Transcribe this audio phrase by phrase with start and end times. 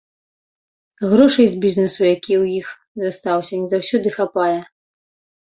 [1.11, 2.67] Грошай з бізнэсу, які ў іх
[3.03, 4.59] застаўся, не заўсёды хапае.